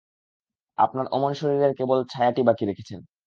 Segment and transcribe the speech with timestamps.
[0.77, 2.99] আপনার অমন শরীরের কেবল ছায়াটি বাকি রেখেছেন!